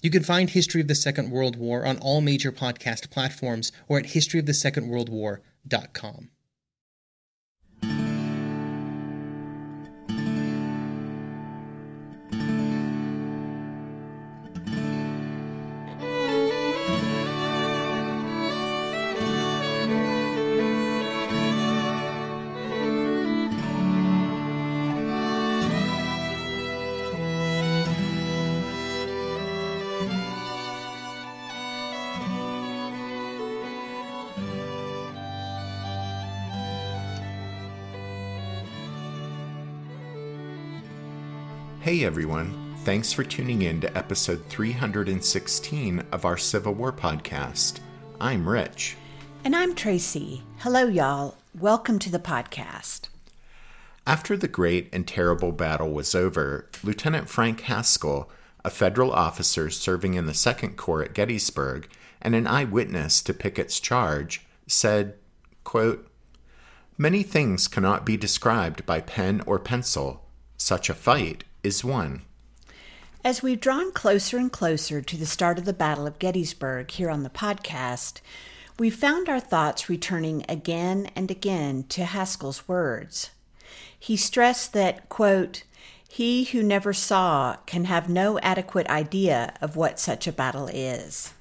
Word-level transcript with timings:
You 0.00 0.10
can 0.10 0.22
find 0.22 0.50
History 0.50 0.80
of 0.80 0.86
the 0.86 0.94
Second 0.94 1.32
World 1.32 1.56
War 1.56 1.84
on 1.84 1.98
all 1.98 2.20
major 2.20 2.52
podcast 2.52 3.10
platforms 3.10 3.72
or 3.88 3.98
at 3.98 4.06
historyofthesecondworldwar.com. 4.06 6.30
Hey 41.88 42.04
everyone, 42.04 42.74
thanks 42.84 43.14
for 43.14 43.24
tuning 43.24 43.62
in 43.62 43.80
to 43.80 43.96
episode 43.96 44.44
316 44.50 46.04
of 46.12 46.26
our 46.26 46.36
Civil 46.36 46.74
War 46.74 46.92
podcast. 46.92 47.80
I'm 48.20 48.46
Rich. 48.46 48.98
And 49.42 49.56
I'm 49.56 49.74
Tracy. 49.74 50.42
Hello, 50.58 50.86
y'all. 50.86 51.38
Welcome 51.58 51.98
to 52.00 52.10
the 52.10 52.18
podcast. 52.18 53.08
After 54.06 54.36
the 54.36 54.48
great 54.48 54.90
and 54.92 55.08
terrible 55.08 55.50
battle 55.50 55.90
was 55.90 56.14
over, 56.14 56.68
Lieutenant 56.82 57.30
Frank 57.30 57.62
Haskell, 57.62 58.30
a 58.62 58.68
federal 58.68 59.10
officer 59.10 59.70
serving 59.70 60.12
in 60.12 60.26
the 60.26 60.34
Second 60.34 60.76
Corps 60.76 61.04
at 61.04 61.14
Gettysburg 61.14 61.88
and 62.20 62.34
an 62.34 62.46
eyewitness 62.46 63.22
to 63.22 63.32
Pickett's 63.32 63.80
charge, 63.80 64.46
said, 64.66 65.14
quote, 65.64 66.06
Many 66.98 67.22
things 67.22 67.66
cannot 67.66 68.04
be 68.04 68.18
described 68.18 68.84
by 68.84 69.00
pen 69.00 69.40
or 69.46 69.58
pencil. 69.58 70.26
Such 70.58 70.90
a 70.90 70.94
fight 70.94 71.44
is 71.62 71.84
won. 71.84 72.22
As 73.24 73.42
we've 73.42 73.60
drawn 73.60 73.92
closer 73.92 74.38
and 74.38 74.50
closer 74.50 75.02
to 75.02 75.16
the 75.16 75.26
start 75.26 75.58
of 75.58 75.64
the 75.64 75.72
Battle 75.72 76.06
of 76.06 76.18
Gettysburg 76.18 76.90
here 76.90 77.10
on 77.10 77.24
the 77.24 77.30
podcast, 77.30 78.20
we've 78.78 78.94
found 78.94 79.28
our 79.28 79.40
thoughts 79.40 79.88
returning 79.88 80.44
again 80.48 81.10
and 81.16 81.30
again 81.30 81.84
to 81.88 82.04
Haskell's 82.04 82.68
words. 82.68 83.30
He 83.98 84.16
stressed 84.16 84.72
that, 84.72 85.08
quote, 85.08 85.64
he 86.08 86.44
who 86.44 86.62
never 86.62 86.92
saw 86.92 87.56
can 87.66 87.84
have 87.84 88.08
no 88.08 88.38
adequate 88.38 88.86
idea 88.86 89.54
of 89.60 89.76
what 89.76 90.00
such 90.00 90.26
a 90.26 90.32
battle 90.32 90.68
is. 90.68 91.34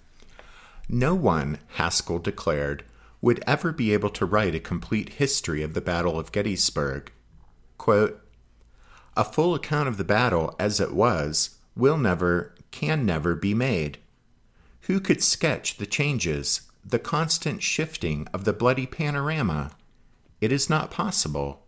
No 0.90 1.16
one, 1.16 1.60
Haskell 1.76 2.20
declared, 2.20 2.84
would 3.22 3.44
ever 3.48 3.72
be 3.72 3.94
able 3.94 4.10
to 4.10 4.26
write 4.26 4.56
a 4.56 4.60
complete 4.60 5.14
history 5.14 5.64
of 5.64 5.74
the 5.74 5.82
Battle 5.82 6.20
of 6.20 6.32
Gettysburg. 6.32 7.12
Quote, 7.78 8.22
a 9.18 9.24
full 9.24 9.56
account 9.56 9.90
of 9.90 9.98
the 9.98 10.04
battle 10.04 10.56
as 10.60 10.80
it 10.80 10.94
was 10.94 11.58
will 11.76 11.98
never, 11.98 12.54
can 12.72 13.06
never 13.06 13.36
be 13.36 13.54
made. 13.54 13.98
Who 14.82 15.00
could 15.00 15.24
sketch 15.24 15.78
the 15.78 15.88
changes, 15.88 16.62
the 16.86 17.00
constant 17.00 17.64
shifting 17.64 18.28
of 18.32 18.46
the 18.46 18.54
bloody 18.54 18.86
panorama? 18.86 19.72
It 20.40 20.52
is 20.52 20.70
not 20.70 20.92
possible. 20.92 21.64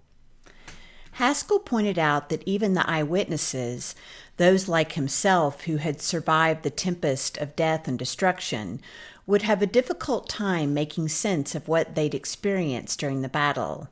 Haskell 1.13 1.59
pointed 1.59 1.97
out 1.97 2.29
that 2.29 2.43
even 2.45 2.75
the 2.75 2.89
eyewitnesses, 2.89 3.95
those 4.37 4.69
like 4.69 4.93
himself 4.93 5.63
who 5.63 5.77
had 5.77 6.01
survived 6.01 6.63
the 6.63 6.69
tempest 6.69 7.37
of 7.39 7.55
death 7.55 7.87
and 7.87 7.97
destruction, 7.97 8.79
would 9.25 9.41
have 9.41 9.61
a 9.61 9.67
difficult 9.67 10.29
time 10.29 10.73
making 10.73 11.09
sense 11.09 11.55
of 11.55 11.67
what 11.67 11.95
they'd 11.95 12.15
experienced 12.15 12.99
during 12.99 13.21
the 13.21 13.27
battle. 13.27 13.89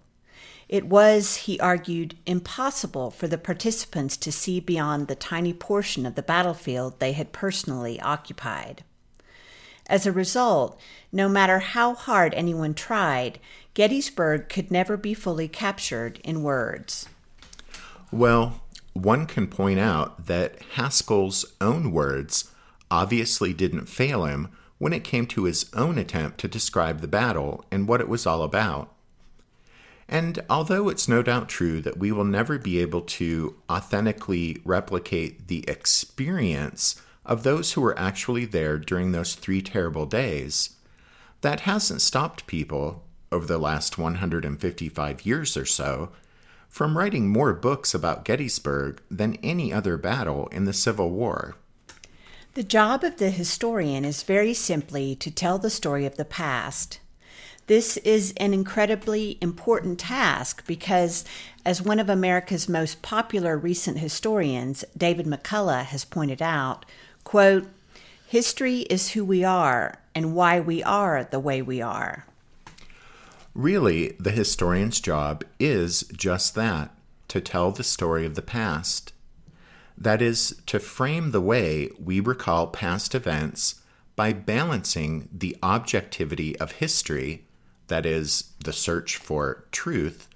It 0.69 0.85
was, 0.87 1.35
he 1.35 1.59
argued, 1.59 2.15
impossible 2.25 3.09
for 3.09 3.27
the 3.27 3.37
participants 3.37 4.17
to 4.17 4.31
see 4.31 4.59
beyond 4.59 5.07
the 5.07 5.15
tiny 5.15 5.53
portion 5.53 6.05
of 6.05 6.15
the 6.15 6.21
battlefield 6.21 6.99
they 6.99 7.13
had 7.13 7.31
personally 7.31 7.99
occupied. 8.01 8.83
As 9.89 10.05
a 10.05 10.11
result, 10.11 10.77
no 11.13 11.29
matter 11.29 11.59
how 11.59 11.93
hard 11.93 12.33
anyone 12.33 12.73
tried, 12.73 13.39
Gettysburg 13.73 14.49
could 14.49 14.69
never 14.69 14.97
be 14.97 15.13
fully 15.13 15.47
captured 15.47 16.19
in 16.25 16.43
words. 16.43 17.07
Well, 18.11 18.61
one 18.93 19.25
can 19.25 19.47
point 19.47 19.79
out 19.79 20.25
that 20.25 20.61
Haskell's 20.73 21.45
own 21.61 21.91
words 21.91 22.51
obviously 22.91 23.53
didn't 23.53 23.87
fail 23.87 24.25
him 24.25 24.49
when 24.77 24.91
it 24.91 25.03
came 25.03 25.25
to 25.27 25.45
his 25.45 25.69
own 25.73 25.97
attempt 25.97 26.39
to 26.39 26.47
describe 26.47 26.99
the 26.99 27.07
battle 27.07 27.63
and 27.71 27.87
what 27.87 28.01
it 28.01 28.09
was 28.09 28.25
all 28.25 28.43
about. 28.43 28.91
And 30.09 30.43
although 30.49 30.87
it's 30.87 31.07
no 31.07 31.21
doubt 31.21 31.49
true 31.49 31.81
that 31.81 31.97
we 31.97 32.11
will 32.11 32.23
never 32.23 32.57
be 32.57 32.79
able 32.79 33.01
to 33.01 33.57
authentically 33.69 34.61
replicate 34.63 35.47
the 35.47 35.65
experience 35.67 37.01
of 37.25 37.43
those 37.43 37.73
who 37.73 37.81
were 37.81 37.97
actually 37.99 38.45
there 38.45 38.77
during 38.77 39.11
those 39.11 39.35
three 39.35 39.61
terrible 39.61 40.05
days, 40.05 40.75
that 41.41 41.61
hasn't 41.61 42.01
stopped 42.01 42.47
people 42.47 43.03
over 43.31 43.45
the 43.45 43.57
last 43.57 43.97
155 43.97 45.25
years 45.25 45.57
or 45.57 45.65
so 45.65 46.09
from 46.69 46.97
writing 46.97 47.27
more 47.27 47.53
books 47.53 47.93
about 47.93 48.23
Gettysburg 48.23 49.01
than 49.11 49.37
any 49.43 49.73
other 49.73 49.97
battle 49.97 50.47
in 50.47 50.65
the 50.65 50.73
Civil 50.73 51.09
War. 51.09 51.55
The 52.53 52.63
job 52.63 53.03
of 53.03 53.17
the 53.17 53.29
historian 53.29 54.05
is 54.05 54.23
very 54.23 54.53
simply 54.53 55.15
to 55.17 55.29
tell 55.29 55.59
the 55.59 55.69
story 55.69 56.05
of 56.05 56.17
the 56.17 56.25
past 56.25 56.99
this 57.67 57.97
is 57.97 58.33
an 58.37 58.53
incredibly 58.53 59.37
important 59.41 59.99
task 59.99 60.65
because, 60.65 61.25
as 61.65 61.81
one 61.81 61.99
of 61.99 62.09
America's 62.09 62.69
most 62.69 63.01
popular 63.01 63.57
recent 63.57 63.99
historians, 63.99 64.85
David 64.95 65.25
McCullough, 65.25 65.85
has 65.85 66.05
pointed 66.05 66.41
out, 66.41 66.85
quote, 67.25 67.67
History 68.25 68.79
is 68.83 69.11
who 69.11 69.23
we 69.23 69.43
are 69.43 69.99
and 70.15 70.33
why 70.33 70.61
we 70.61 70.81
are 70.81 71.25
the 71.25 71.39
way 71.39 71.61
we 71.61 71.81
are. 71.81 72.25
Really, 73.53 74.15
the 74.19 74.31
historian's 74.31 75.01
job 75.01 75.43
is 75.59 76.01
just 76.15 76.55
that 76.55 76.91
to 77.27 77.41
tell 77.41 77.71
the 77.71 77.83
story 77.83 78.25
of 78.25 78.35
the 78.35 78.41
past. 78.41 79.11
That 79.97 80.21
is, 80.21 80.61
to 80.67 80.79
frame 80.79 81.31
the 81.31 81.41
way 81.41 81.89
we 81.99 82.19
recall 82.21 82.67
past 82.67 83.13
events 83.13 83.81
by 84.15 84.31
balancing 84.31 85.27
the 85.31 85.57
objectivity 85.61 86.57
of 86.59 86.73
history 86.73 87.46
that 87.87 88.05
is, 88.05 88.51
the 88.63 88.73
search 88.73 89.17
for 89.17 89.65
truth, 89.71 90.27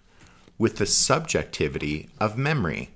with 0.57 0.77
the 0.77 0.85
subjectivity 0.85 2.09
of 2.19 2.37
memory, 2.37 2.91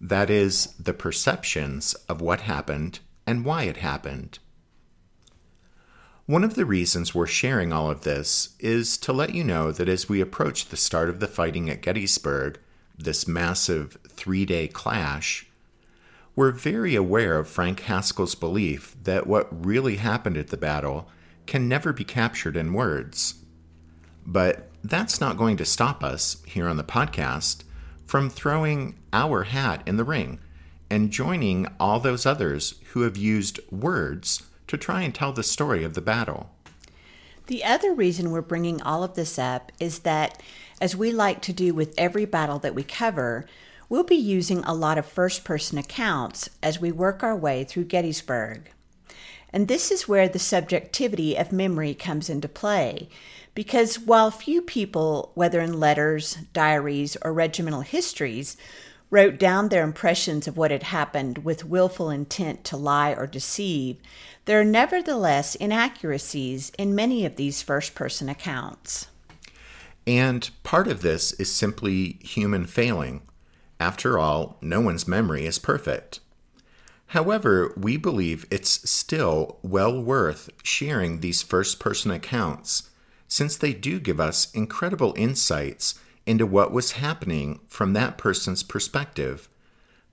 that 0.00 0.30
is, 0.30 0.74
the 0.78 0.92
perceptions 0.92 1.94
of 2.08 2.20
what 2.20 2.40
happened 2.40 3.00
and 3.26 3.44
why 3.44 3.64
it 3.64 3.78
happened. 3.78 4.38
One 6.26 6.44
of 6.44 6.54
the 6.54 6.66
reasons 6.66 7.14
we're 7.14 7.26
sharing 7.26 7.72
all 7.72 7.90
of 7.90 8.02
this 8.02 8.56
is 8.58 8.98
to 8.98 9.12
let 9.12 9.34
you 9.34 9.44
know 9.44 9.70
that 9.70 9.88
as 9.88 10.08
we 10.08 10.20
approach 10.20 10.66
the 10.66 10.76
start 10.76 11.08
of 11.08 11.20
the 11.20 11.28
fighting 11.28 11.70
at 11.70 11.82
Gettysburg, 11.82 12.58
this 12.98 13.28
massive 13.28 13.96
three 14.08 14.44
day 14.44 14.66
clash, 14.66 15.46
we're 16.34 16.50
very 16.50 16.94
aware 16.94 17.38
of 17.38 17.48
Frank 17.48 17.80
Haskell's 17.80 18.34
belief 18.34 18.96
that 19.04 19.26
what 19.26 19.64
really 19.64 19.96
happened 19.96 20.36
at 20.36 20.48
the 20.48 20.56
battle 20.56 21.08
can 21.46 21.68
never 21.68 21.92
be 21.92 22.04
captured 22.04 22.56
in 22.56 22.72
words. 22.72 23.34
But 24.26 24.68
that's 24.82 25.20
not 25.20 25.36
going 25.36 25.56
to 25.58 25.64
stop 25.64 26.02
us 26.02 26.42
here 26.46 26.68
on 26.68 26.76
the 26.76 26.84
podcast 26.84 27.62
from 28.06 28.28
throwing 28.28 28.96
our 29.12 29.44
hat 29.44 29.82
in 29.86 29.96
the 29.96 30.04
ring 30.04 30.40
and 30.90 31.10
joining 31.10 31.66
all 31.80 32.00
those 32.00 32.26
others 32.26 32.74
who 32.92 33.02
have 33.02 33.16
used 33.16 33.60
words 33.70 34.42
to 34.68 34.76
try 34.76 35.02
and 35.02 35.14
tell 35.14 35.32
the 35.32 35.42
story 35.42 35.84
of 35.84 35.94
the 35.94 36.00
battle. 36.00 36.50
The 37.46 37.64
other 37.64 37.92
reason 37.92 38.30
we're 38.30 38.42
bringing 38.42 38.82
all 38.82 39.04
of 39.04 39.14
this 39.14 39.38
up 39.38 39.70
is 39.78 40.00
that, 40.00 40.42
as 40.80 40.96
we 40.96 41.12
like 41.12 41.40
to 41.42 41.52
do 41.52 41.72
with 41.74 41.94
every 41.96 42.24
battle 42.24 42.58
that 42.60 42.74
we 42.74 42.82
cover, 42.82 43.46
we'll 43.88 44.02
be 44.02 44.16
using 44.16 44.64
a 44.64 44.74
lot 44.74 44.98
of 44.98 45.06
first 45.06 45.44
person 45.44 45.78
accounts 45.78 46.50
as 46.62 46.80
we 46.80 46.90
work 46.90 47.22
our 47.22 47.36
way 47.36 47.62
through 47.62 47.84
Gettysburg. 47.84 48.70
And 49.52 49.68
this 49.68 49.92
is 49.92 50.08
where 50.08 50.28
the 50.28 50.40
subjectivity 50.40 51.36
of 51.36 51.52
memory 51.52 51.94
comes 51.94 52.28
into 52.28 52.48
play. 52.48 53.08
Because 53.56 53.98
while 53.98 54.30
few 54.30 54.60
people, 54.60 55.32
whether 55.34 55.62
in 55.62 55.80
letters, 55.80 56.34
diaries, 56.52 57.16
or 57.22 57.32
regimental 57.32 57.80
histories, 57.80 58.54
wrote 59.08 59.38
down 59.38 59.70
their 59.70 59.82
impressions 59.82 60.46
of 60.46 60.58
what 60.58 60.70
had 60.70 60.82
happened 60.82 61.38
with 61.38 61.64
willful 61.64 62.10
intent 62.10 62.64
to 62.64 62.76
lie 62.76 63.14
or 63.14 63.26
deceive, 63.26 63.96
there 64.44 64.60
are 64.60 64.64
nevertheless 64.64 65.54
inaccuracies 65.54 66.70
in 66.78 66.94
many 66.94 67.24
of 67.24 67.36
these 67.36 67.62
first 67.62 67.94
person 67.94 68.28
accounts. 68.28 69.06
And 70.06 70.50
part 70.62 70.86
of 70.86 71.00
this 71.00 71.32
is 71.32 71.50
simply 71.50 72.18
human 72.20 72.66
failing. 72.66 73.22
After 73.80 74.18
all, 74.18 74.58
no 74.60 74.82
one's 74.82 75.08
memory 75.08 75.46
is 75.46 75.58
perfect. 75.58 76.20
However, 77.06 77.72
we 77.74 77.96
believe 77.96 78.44
it's 78.50 78.90
still 78.90 79.60
well 79.62 79.98
worth 79.98 80.50
sharing 80.62 81.20
these 81.20 81.40
first 81.42 81.80
person 81.80 82.10
accounts, 82.10 82.90
since 83.36 83.54
they 83.58 83.74
do 83.74 84.00
give 84.00 84.18
us 84.18 84.50
incredible 84.52 85.12
insights 85.14 86.00
into 86.24 86.46
what 86.46 86.72
was 86.72 86.92
happening 86.92 87.60
from 87.68 87.92
that 87.92 88.16
person's 88.16 88.62
perspective. 88.62 89.46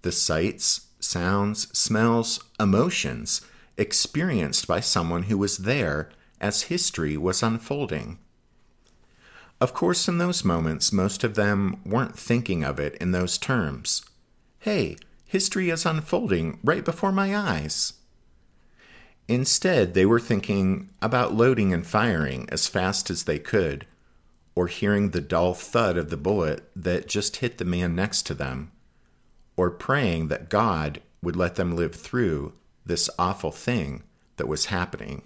The 0.01 0.11
sights, 0.11 0.87
sounds, 0.99 1.69
smells, 1.77 2.43
emotions 2.59 3.39
experienced 3.77 4.67
by 4.67 4.81
someone 4.81 5.23
who 5.23 5.37
was 5.37 5.59
there 5.59 6.09
as 6.41 6.63
history 6.63 7.15
was 7.15 7.41
unfolding. 7.41 8.19
Of 9.61 9.73
course, 9.73 10.09
in 10.09 10.17
those 10.17 10.43
moments, 10.43 10.91
most 10.91 11.23
of 11.23 11.35
them 11.35 11.77
weren't 11.85 12.19
thinking 12.19 12.65
of 12.65 12.77
it 12.77 12.95
in 12.95 13.13
those 13.13 13.37
terms. 13.37 14.03
Hey, 14.59 14.97
history 15.25 15.69
is 15.69 15.85
unfolding 15.85 16.59
right 16.61 16.83
before 16.83 17.13
my 17.13 17.33
eyes. 17.33 17.93
Instead, 19.27 19.93
they 19.93 20.05
were 20.05 20.19
thinking 20.19 20.89
about 21.01 21.33
loading 21.33 21.73
and 21.73 21.87
firing 21.87 22.47
as 22.51 22.67
fast 22.67 23.09
as 23.09 23.23
they 23.23 23.39
could, 23.39 23.85
or 24.55 24.67
hearing 24.67 25.09
the 25.09 25.21
dull 25.21 25.53
thud 25.53 25.97
of 25.97 26.09
the 26.09 26.17
bullet 26.17 26.69
that 26.75 27.07
just 27.07 27.37
hit 27.37 27.57
the 27.57 27.65
man 27.65 27.95
next 27.95 28.23
to 28.23 28.33
them, 28.33 28.71
or 29.55 29.69
praying 29.69 30.27
that 30.27 30.49
God 30.49 31.01
would 31.21 31.35
let 31.35 31.55
them 31.55 31.75
live 31.75 31.95
through 31.95 32.53
this 32.85 33.09
awful 33.17 33.51
thing 33.51 34.03
that 34.37 34.47
was 34.47 34.65
happening. 34.65 35.23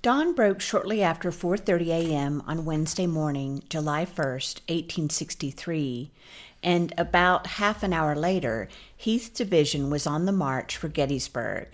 Dawn 0.00 0.32
broke 0.32 0.60
shortly 0.60 1.02
after 1.02 1.32
4:30 1.32 1.88
a.m. 1.88 2.40
on 2.46 2.64
Wednesday 2.64 3.08
morning, 3.08 3.64
July 3.68 4.04
1st, 4.04 4.60
1863, 4.68 6.12
and 6.62 6.94
about 6.96 7.48
half 7.48 7.82
an 7.82 7.92
hour 7.92 8.14
later, 8.14 8.68
Heth's 8.96 9.28
division 9.28 9.90
was 9.90 10.06
on 10.06 10.24
the 10.24 10.30
march 10.30 10.76
for 10.76 10.86
Gettysburg. 10.86 11.66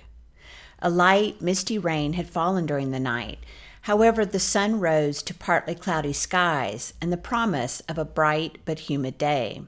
A 0.78 0.88
light, 0.88 1.42
misty 1.42 1.76
rain 1.76 2.14
had 2.14 2.30
fallen 2.30 2.64
during 2.64 2.92
the 2.92 2.98
night. 2.98 3.40
However, 3.82 4.24
the 4.24 4.40
sun 4.40 4.80
rose 4.80 5.22
to 5.24 5.34
partly 5.34 5.74
cloudy 5.74 6.14
skies 6.14 6.94
and 7.02 7.12
the 7.12 7.18
promise 7.18 7.80
of 7.90 7.98
a 7.98 8.06
bright 8.06 8.56
but 8.64 8.88
humid 8.88 9.18
day. 9.18 9.60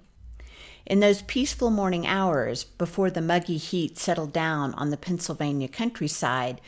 In 0.87 1.01
those 1.01 1.21
peaceful 1.21 1.69
morning 1.69 2.07
hours, 2.07 2.65
before 2.65 3.11
the 3.11 3.21
muggy 3.21 3.59
heat 3.59 3.99
settled 3.99 4.33
down 4.33 4.73
on 4.75 4.89
the 4.89 4.97
Pennsylvania 4.97 5.69
countryside, 5.69 6.63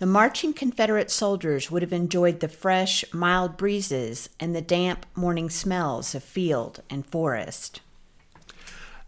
the 0.00 0.06
marching 0.06 0.54
Confederate 0.54 1.10
soldiers 1.10 1.70
would 1.70 1.82
have 1.82 1.92
enjoyed 1.92 2.40
the 2.40 2.48
fresh, 2.48 3.04
mild 3.12 3.58
breezes 3.58 4.30
and 4.40 4.56
the 4.56 4.62
damp 4.62 5.04
morning 5.14 5.50
smells 5.50 6.14
of 6.14 6.24
field 6.24 6.82
and 6.88 7.06
forest. 7.06 7.82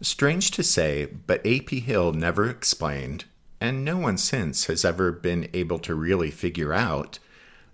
Strange 0.01 0.51
to 0.51 0.61
say, 0.61 1.05
but 1.05 1.41
A.P. 1.45 1.79
Hill 1.79 2.13
never 2.13 2.47
explained, 2.47 3.25
and 3.59 3.83
no 3.83 3.97
one 3.97 4.19
since 4.19 4.65
has 4.65 4.85
ever 4.85 5.11
been 5.11 5.49
able 5.51 5.79
to 5.79 5.95
really 5.95 6.29
figure 6.29 6.73
out, 6.73 7.17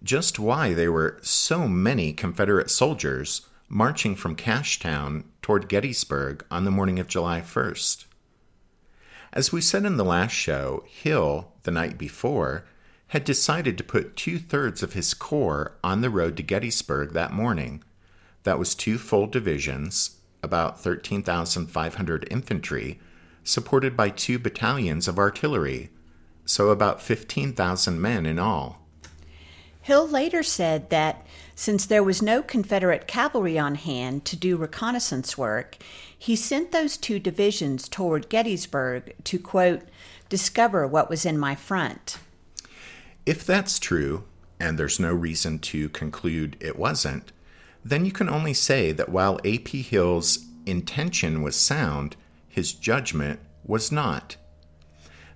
just 0.02 0.40
why 0.40 0.74
there 0.74 0.92
were 0.92 1.20
so 1.22 1.68
many 1.68 2.14
Confederate 2.14 2.72
soldiers 2.72 3.42
marching 3.68 4.16
from 4.16 4.34
Cashtown 4.34 5.26
toward 5.42 5.68
Gettysburg 5.68 6.46
on 6.50 6.64
the 6.64 6.72
morning 6.72 7.00
of 7.00 7.08
July 7.10 7.42
1st. 7.42 8.06
As 9.34 9.52
we 9.52 9.60
said 9.60 9.84
in 9.84 9.98
the 9.98 10.06
last 10.06 10.32
show, 10.32 10.86
Hill, 10.88 11.52
the 11.64 11.72
night 11.72 11.98
before, 11.98 12.64
had 13.10 13.24
decided 13.24 13.78
to 13.78 13.84
put 13.84 14.16
two 14.16 14.38
thirds 14.38 14.84
of 14.84 14.94
his 14.94 15.14
corps 15.14 15.74
on 15.84 16.02
the 16.02 16.10
road 16.10 16.38
to 16.38 16.44
Gettysburg 16.44 17.14
that 17.14 17.34
morning. 17.34 17.84
That 18.44 18.60
was 18.60 18.76
two 18.76 18.98
full 18.98 19.28
divisions, 19.28 20.18
about 20.44 20.80
13,500 20.80 22.28
infantry, 22.30 23.00
supported 23.44 23.98
by 23.98 24.10
two 24.10 24.38
battalions 24.38 25.08
of 25.08 25.18
artillery, 25.18 25.90
so 26.46 26.70
about 26.70 27.02
15,000 27.02 28.00
men 28.00 28.26
in 28.26 28.38
all. 28.38 28.86
Hill 29.82 30.08
later 30.08 30.44
said 30.44 30.92
that 30.92 31.26
since 31.56 31.88
there 31.88 32.04
was 32.04 32.22
no 32.22 32.44
Confederate 32.44 33.08
cavalry 33.08 33.58
on 33.58 33.74
hand 33.74 34.24
to 34.26 34.36
do 34.36 34.56
reconnaissance 34.56 35.36
work, 35.36 35.78
he 36.16 36.36
sent 36.36 36.72
those 36.72 36.96
two 36.96 37.18
divisions 37.18 37.90
toward 37.90 38.30
Gettysburg 38.30 39.16
to, 39.24 39.40
quote, 39.40 39.82
discover 40.30 40.86
what 40.86 41.10
was 41.10 41.26
in 41.26 41.40
my 41.40 41.56
front. 41.56 42.20
If 43.30 43.46
that's 43.46 43.78
true, 43.78 44.24
and 44.60 44.80
there's 44.80 45.00
no 45.00 45.14
reason 45.14 45.60
to 45.60 45.90
conclude 45.90 46.58
it 46.60 46.80
wasn't, 46.80 47.32
then 47.86 48.04
you 48.04 48.12
can 48.12 48.28
only 48.28 48.56
say 48.56 48.92
that 48.92 49.10
while 49.10 49.40
A.P. 49.44 49.84
Hill's 49.84 50.48
intention 50.66 51.44
was 51.44 51.56
sound, 51.56 52.16
his 52.48 52.74
judgment 52.74 53.40
was 53.64 53.92
not. 53.92 54.38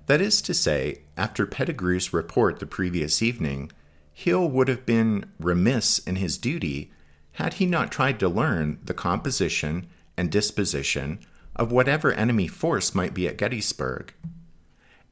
That 0.07 0.21
is 0.21 0.41
to 0.41 0.55
say, 0.55 1.03
after 1.15 1.45
Pettigrew's 1.45 2.11
report 2.11 2.59
the 2.59 2.65
previous 2.65 3.21
evening, 3.21 3.71
Hill 4.11 4.49
would 4.49 4.69
have 4.69 4.87
been 4.87 5.25
remiss 5.39 5.99
in 5.99 6.15
his 6.15 6.39
duty 6.39 6.91
had 7.33 7.53
he 7.53 7.67
not 7.67 7.91
tried 7.91 8.19
to 8.21 8.27
learn 8.27 8.79
the 8.83 8.95
composition 8.95 9.85
and 10.17 10.31
disposition 10.31 11.19
of 11.55 11.71
whatever 11.71 12.11
enemy 12.11 12.47
force 12.47 12.95
might 12.95 13.13
be 13.13 13.27
at 13.27 13.37
Gettysburg. 13.37 14.15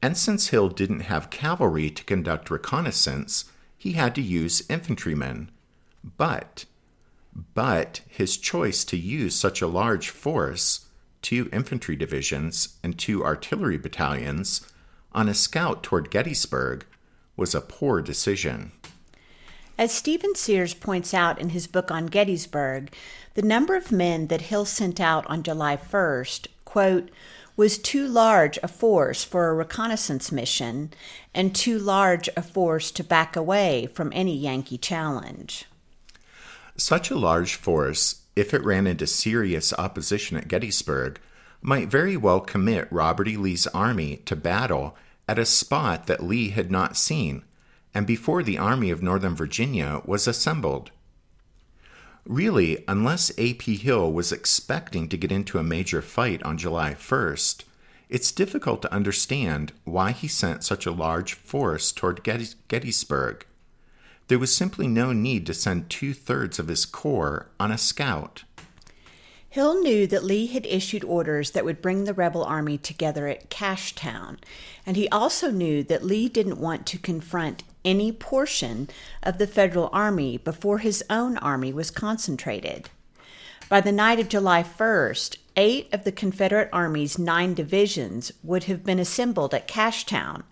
And 0.02 0.16
since 0.18 0.48
Hill 0.48 0.68
didn't 0.68 1.00
have 1.00 1.30
cavalry 1.30 1.88
to 1.88 2.04
conduct 2.04 2.50
reconnaissance, 2.50 3.44
he 3.78 3.92
had 3.92 4.14
to 4.16 4.22
use 4.22 4.68
infantrymen. 4.68 5.50
But, 6.16 6.64
but 7.54 8.00
his 8.08 8.36
choice 8.36 8.84
to 8.84 8.96
use 8.96 9.36
such 9.36 9.62
a 9.62 9.68
large 9.68 10.10
force, 10.10 10.86
two 11.22 11.48
infantry 11.52 11.94
divisions 11.94 12.76
and 12.82 12.98
two 12.98 13.24
artillery 13.24 13.78
battalions, 13.78 14.66
on 15.12 15.28
a 15.28 15.34
scout 15.34 15.84
toward 15.84 16.10
Gettysburg 16.10 16.84
was 17.36 17.54
a 17.54 17.60
poor 17.60 18.02
decision. 18.02 18.72
As 19.78 19.92
Stephen 19.92 20.34
Sears 20.34 20.74
points 20.74 21.14
out 21.14 21.40
in 21.40 21.50
his 21.50 21.66
book 21.66 21.90
on 21.90 22.06
Gettysburg, 22.06 22.92
the 23.34 23.42
number 23.42 23.74
of 23.74 23.92
men 23.92 24.26
that 24.26 24.42
Hill 24.42 24.64
sent 24.64 25.00
out 25.00 25.26
on 25.26 25.42
July 25.42 25.76
1st, 25.76 26.48
quote, 26.64 27.10
was 27.56 27.78
too 27.78 28.06
large 28.06 28.58
a 28.62 28.68
force 28.68 29.24
for 29.24 29.48
a 29.48 29.54
reconnaissance 29.54 30.32
mission 30.32 30.92
and 31.34 31.54
too 31.54 31.78
large 31.78 32.28
a 32.36 32.42
force 32.42 32.90
to 32.90 33.04
back 33.04 33.36
away 33.36 33.86
from 33.86 34.10
any 34.14 34.36
Yankee 34.36 34.78
challenge. 34.78 35.66
Such 36.76 37.10
a 37.10 37.18
large 37.18 37.54
force, 37.54 38.22
if 38.34 38.54
it 38.54 38.64
ran 38.64 38.86
into 38.86 39.06
serious 39.06 39.72
opposition 39.74 40.36
at 40.36 40.48
Gettysburg, 40.48 41.20
might 41.60 41.88
very 41.88 42.16
well 42.16 42.40
commit 42.40 42.88
Robert 42.90 43.28
E. 43.28 43.36
Lee's 43.36 43.66
army 43.68 44.16
to 44.24 44.34
battle 44.34 44.96
at 45.28 45.38
a 45.38 45.44
spot 45.44 46.06
that 46.06 46.22
Lee 46.22 46.50
had 46.50 46.70
not 46.70 46.96
seen, 46.96 47.44
and 47.94 48.06
before 48.06 48.42
the 48.42 48.58
Army 48.58 48.90
of 48.90 49.02
Northern 49.02 49.36
Virginia 49.36 50.00
was 50.04 50.26
assembled. 50.26 50.90
Really, 52.24 52.84
unless 52.86 53.32
A.P. 53.36 53.76
Hill 53.76 54.12
was 54.12 54.30
expecting 54.30 55.08
to 55.08 55.16
get 55.16 55.32
into 55.32 55.58
a 55.58 55.64
major 55.64 56.00
fight 56.00 56.42
on 56.44 56.56
July 56.56 56.94
1st, 56.94 57.64
it's 58.08 58.30
difficult 58.30 58.82
to 58.82 58.92
understand 58.92 59.72
why 59.84 60.12
he 60.12 60.28
sent 60.28 60.62
such 60.62 60.86
a 60.86 60.92
large 60.92 61.34
force 61.34 61.90
toward 61.90 62.22
Gettysburg. 62.22 63.46
There 64.28 64.38
was 64.38 64.54
simply 64.54 64.86
no 64.86 65.12
need 65.12 65.46
to 65.46 65.54
send 65.54 65.90
two 65.90 66.14
thirds 66.14 66.58
of 66.58 66.68
his 66.68 66.86
corps 66.86 67.48
on 67.58 67.72
a 67.72 67.78
scout. 67.78 68.44
Hill 69.48 69.82
knew 69.82 70.06
that 70.06 70.24
Lee 70.24 70.46
had 70.46 70.64
issued 70.64 71.04
orders 71.04 71.50
that 71.50 71.64
would 71.64 71.82
bring 71.82 72.04
the 72.04 72.14
rebel 72.14 72.44
army 72.44 72.78
together 72.78 73.26
at 73.26 73.50
Cashtown, 73.50 74.38
and 74.86 74.96
he 74.96 75.08
also 75.08 75.50
knew 75.50 75.82
that 75.82 76.04
Lee 76.04 76.28
didn't 76.28 76.60
want 76.60 76.86
to 76.86 76.98
confront 76.98 77.64
any 77.84 78.12
portion 78.12 78.88
of 79.22 79.38
the 79.38 79.46
Federal 79.46 79.90
Army 79.92 80.36
before 80.36 80.78
his 80.78 81.04
own 81.10 81.36
army 81.38 81.72
was 81.72 81.90
concentrated. 81.90 82.90
By 83.68 83.80
the 83.80 83.92
night 83.92 84.20
of 84.20 84.28
July 84.28 84.62
1st, 84.62 85.38
eight 85.56 85.88
of 85.92 86.04
the 86.04 86.12
Confederate 86.12 86.68
Army's 86.72 87.18
nine 87.18 87.54
divisions 87.54 88.30
would 88.42 88.64
have 88.64 88.84
been 88.84 88.98
assembled 88.98 89.54
at 89.54 89.68
Cashtown, 89.68 90.42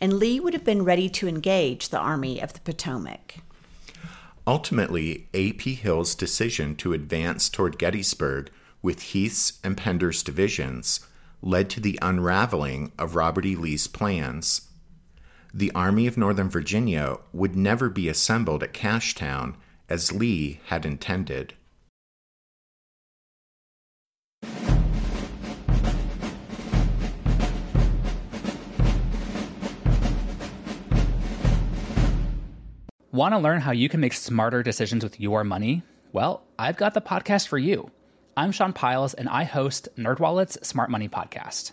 and 0.00 0.14
Lee 0.14 0.38
would 0.38 0.54
have 0.54 0.64
been 0.64 0.84
ready 0.84 1.08
to 1.08 1.28
engage 1.28 1.88
the 1.88 1.98
Army 1.98 2.40
of 2.40 2.52
the 2.52 2.60
Potomac. 2.60 3.38
Ultimately, 4.46 5.26
A.P. 5.34 5.74
Hill's 5.74 6.14
decision 6.14 6.76
to 6.76 6.92
advance 6.92 7.48
toward 7.48 7.78
Gettysburg 7.78 8.50
with 8.80 9.12
Heth's 9.12 9.58
and 9.64 9.76
Pender's 9.76 10.22
divisions 10.22 11.00
led 11.42 11.68
to 11.70 11.80
the 11.80 11.98
unraveling 12.00 12.92
of 12.98 13.14
Robert 13.14 13.44
E. 13.44 13.56
Lee's 13.56 13.86
plans. 13.86 14.67
The 15.58 15.72
Army 15.74 16.06
of 16.06 16.16
Northern 16.16 16.48
Virginia 16.48 17.16
would 17.32 17.56
never 17.56 17.90
be 17.90 18.08
assembled 18.08 18.62
at 18.62 18.72
Cashtown 18.72 19.56
as 19.88 20.12
Lee 20.12 20.60
had 20.66 20.86
intended. 20.86 21.54
Want 33.10 33.34
to 33.34 33.38
learn 33.40 33.60
how 33.60 33.72
you 33.72 33.88
can 33.88 33.98
make 33.98 34.12
smarter 34.12 34.62
decisions 34.62 35.02
with 35.02 35.18
your 35.18 35.42
money? 35.42 35.82
Well, 36.12 36.44
I've 36.56 36.76
got 36.76 36.94
the 36.94 37.00
podcast 37.00 37.48
for 37.48 37.58
you. 37.58 37.90
I'm 38.36 38.52
Sean 38.52 38.72
Pyles, 38.72 39.14
and 39.14 39.28
I 39.28 39.42
host 39.42 39.88
NerdWallet's 39.98 40.64
Smart 40.64 40.88
Money 40.88 41.08
Podcast. 41.08 41.72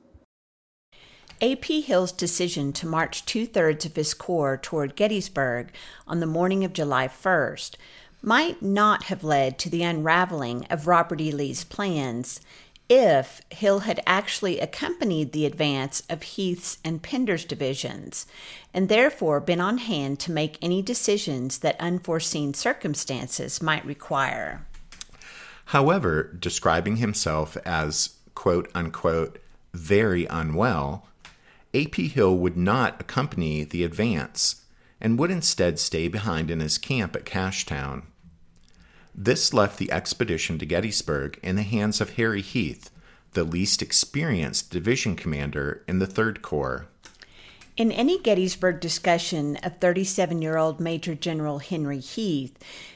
A.P. 1.43 1.81
Hill's 1.81 2.11
decision 2.11 2.71
to 2.73 2.85
march 2.85 3.25
two 3.25 3.47
thirds 3.47 3.83
of 3.83 3.95
his 3.95 4.13
corps 4.13 4.57
toward 4.61 4.95
Gettysburg 4.95 5.71
on 6.07 6.19
the 6.19 6.27
morning 6.27 6.63
of 6.63 6.71
July 6.71 7.07
1st 7.07 7.77
might 8.21 8.61
not 8.61 9.05
have 9.05 9.23
led 9.23 9.57
to 9.57 9.69
the 9.69 9.81
unraveling 9.81 10.67
of 10.69 10.85
Robert 10.85 11.19
E. 11.19 11.31
Lee's 11.31 11.63
plans 11.63 12.41
if 12.87 13.41
Hill 13.49 13.79
had 13.79 14.03
actually 14.05 14.59
accompanied 14.59 15.31
the 15.31 15.47
advance 15.47 16.03
of 16.11 16.21
Heth's 16.21 16.77
and 16.85 17.01
Pender's 17.01 17.45
divisions, 17.45 18.27
and 18.71 18.87
therefore 18.87 19.39
been 19.39 19.61
on 19.61 19.79
hand 19.79 20.19
to 20.19 20.31
make 20.31 20.59
any 20.61 20.83
decisions 20.83 21.59
that 21.59 21.79
unforeseen 21.79 22.53
circumstances 22.53 23.63
might 23.63 23.83
require. 23.83 24.67
However, 25.65 26.35
describing 26.37 26.97
himself 26.97 27.57
as 27.65 28.11
quote 28.35 28.69
unquote 28.75 29.39
very 29.73 30.25
unwell, 30.27 31.07
A.P. 31.73 32.09
Hill 32.09 32.37
would 32.37 32.57
not 32.57 32.99
accompany 32.99 33.63
the 33.63 33.83
advance 33.83 34.65
and 34.99 35.17
would 35.17 35.31
instead 35.31 35.79
stay 35.79 36.07
behind 36.07 36.51
in 36.51 36.59
his 36.59 36.77
camp 36.77 37.15
at 37.15 37.25
Cashtown. 37.25 38.03
This 39.15 39.53
left 39.53 39.77
the 39.77 39.91
expedition 39.91 40.57
to 40.59 40.65
Gettysburg 40.65 41.39
in 41.41 41.55
the 41.55 41.63
hands 41.63 41.99
of 42.01 42.11
Harry 42.11 42.41
Heth, 42.41 42.89
the 43.33 43.43
least 43.43 43.81
experienced 43.81 44.71
division 44.71 45.15
commander 45.15 45.83
in 45.87 45.99
the 45.99 46.07
Third 46.07 46.41
Corps. 46.41 46.87
In 47.81 47.91
any 47.91 48.19
Gettysburg 48.19 48.79
discussion 48.79 49.55
of 49.63 49.77
37 49.77 50.39
year 50.39 50.55
old 50.55 50.79
Major 50.79 51.15
General 51.15 51.57
Henry 51.57 51.99
Heth, 51.99 52.51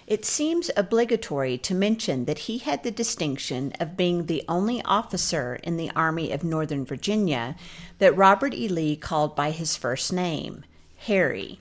it 0.05 0.25
seems 0.25 0.69
obligatory 0.77 1.57
to 1.57 1.73
mention 1.73 2.25
that 2.25 2.37
he 2.45 2.59
had 2.59 2.83
the 2.83 2.91
distinction 2.91 3.73
of 3.79 3.97
being 3.97 4.27
the 4.27 4.43
only 4.47 4.83
officer 4.83 5.55
in 5.63 5.77
the 5.77 5.89
Army 5.95 6.31
of 6.31 6.43
Northern 6.43 6.85
Virginia 6.85 7.55
that 7.97 8.15
Robert 8.15 8.53
E. 8.53 8.67
Lee 8.67 8.95
called 8.95 9.35
by 9.35 9.49
his 9.49 9.75
first 9.75 10.13
name, 10.13 10.63
Harry. 11.07 11.57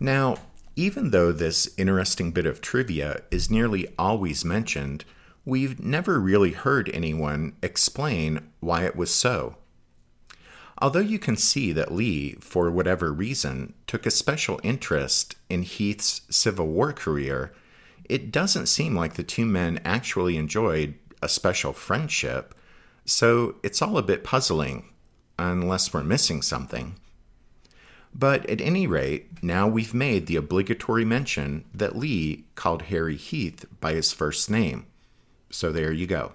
Now, 0.00 0.38
even 0.74 1.12
though 1.12 1.30
this 1.30 1.68
interesting 1.76 2.32
bit 2.32 2.44
of 2.44 2.60
trivia 2.60 3.20
is 3.30 3.52
nearly 3.52 3.86
always 3.96 4.44
mentioned, 4.44 5.04
we've 5.44 5.78
never 5.78 6.18
really 6.18 6.50
heard 6.50 6.90
anyone 6.92 7.54
explain 7.62 8.50
why 8.58 8.84
it 8.84 8.96
was 8.96 9.14
so. 9.14 9.58
Although 10.78 11.00
you 11.00 11.18
can 11.18 11.36
see 11.36 11.72
that 11.72 11.92
Lee, 11.92 12.36
for 12.40 12.70
whatever 12.70 13.12
reason, 13.12 13.72
took 13.86 14.04
a 14.04 14.10
special 14.10 14.60
interest 14.62 15.36
in 15.48 15.62
Heth's 15.62 16.22
Civil 16.28 16.66
War 16.66 16.92
career, 16.92 17.52
it 18.08 18.30
doesn't 18.30 18.66
seem 18.66 18.94
like 18.94 19.14
the 19.14 19.22
two 19.22 19.46
men 19.46 19.80
actually 19.84 20.36
enjoyed 20.36 20.94
a 21.22 21.28
special 21.28 21.72
friendship, 21.72 22.54
so 23.04 23.56
it's 23.62 23.80
all 23.80 23.96
a 23.96 24.02
bit 24.02 24.22
puzzling, 24.22 24.90
unless 25.38 25.92
we're 25.92 26.04
missing 26.04 26.42
something. 26.42 26.96
But 28.14 28.48
at 28.48 28.60
any 28.60 28.86
rate, 28.86 29.42
now 29.42 29.66
we've 29.66 29.92
made 29.92 30.26
the 30.26 30.36
obligatory 30.36 31.04
mention 31.04 31.64
that 31.74 31.96
Lee 31.96 32.44
called 32.54 32.82
Harry 32.82 33.16
Heth 33.16 33.66
by 33.80 33.92
his 33.92 34.12
first 34.12 34.50
name. 34.50 34.86
So 35.50 35.72
there 35.72 35.92
you 35.92 36.06
go. 36.06 36.32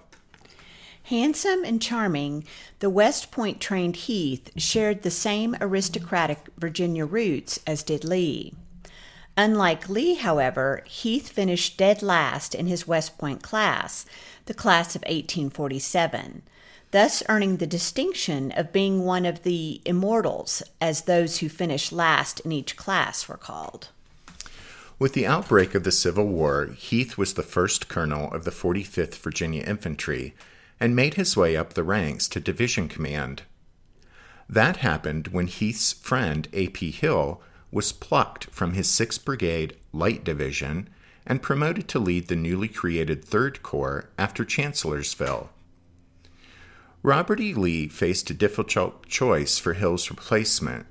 Handsome 1.04 1.64
and 1.64 1.82
charming, 1.82 2.44
the 2.78 2.90
West 2.90 3.30
Point 3.30 3.60
trained 3.60 3.96
Heth 3.96 4.50
shared 4.56 5.02
the 5.02 5.10
same 5.10 5.56
aristocratic 5.60 6.46
Virginia 6.56 7.04
roots 7.04 7.58
as 7.66 7.82
did 7.82 8.04
Lee. 8.04 8.54
Unlike 9.36 9.88
Lee, 9.88 10.14
however, 10.14 10.84
Heth 10.86 11.28
finished 11.28 11.76
dead 11.76 12.02
last 12.02 12.54
in 12.54 12.66
his 12.66 12.86
West 12.86 13.18
Point 13.18 13.42
class, 13.42 14.06
the 14.46 14.54
class 14.54 14.94
of 14.94 15.02
1847 15.02 16.42
thus 16.92 17.22
earning 17.28 17.56
the 17.56 17.66
distinction 17.66 18.52
of 18.52 18.72
being 18.72 19.04
one 19.04 19.26
of 19.26 19.42
the 19.42 19.80
immortals, 19.84 20.62
as 20.80 21.02
those 21.02 21.38
who 21.38 21.48
finished 21.48 21.90
last 21.90 22.38
in 22.40 22.52
each 22.52 22.76
class 22.76 23.26
were 23.26 23.36
called. 23.36 23.88
With 24.98 25.14
the 25.14 25.26
outbreak 25.26 25.74
of 25.74 25.82
the 25.82 25.90
Civil 25.90 26.26
War, 26.26 26.66
Heth 26.66 27.18
was 27.18 27.34
the 27.34 27.42
first 27.42 27.88
colonel 27.88 28.30
of 28.30 28.44
the 28.44 28.50
45th 28.52 29.16
Virginia 29.16 29.62
Infantry 29.62 30.34
and 30.82 30.96
made 30.96 31.14
his 31.14 31.36
way 31.36 31.56
up 31.56 31.74
the 31.74 31.84
ranks 31.84 32.26
to 32.26 32.40
division 32.40 32.88
command. 32.88 33.42
That 34.48 34.78
happened 34.78 35.28
when 35.28 35.46
Heth's 35.46 35.92
friend 35.92 36.48
A.P. 36.52 36.90
Hill 36.90 37.40
was 37.70 37.92
plucked 37.92 38.46
from 38.46 38.72
his 38.72 38.88
6th 38.88 39.24
Brigade 39.24 39.76
Light 39.92 40.24
Division 40.24 40.88
and 41.24 41.40
promoted 41.40 41.86
to 41.86 42.00
lead 42.00 42.26
the 42.26 42.34
newly 42.34 42.66
created 42.66 43.24
3rd 43.24 43.62
Corps 43.62 44.10
after 44.18 44.44
Chancellorsville. 44.44 45.50
Robert 47.04 47.38
E. 47.38 47.54
Lee 47.54 47.86
faced 47.86 48.28
a 48.30 48.34
difficult 48.34 49.06
choice 49.06 49.58
for 49.60 49.74
Hill's 49.74 50.10
replacement. 50.10 50.86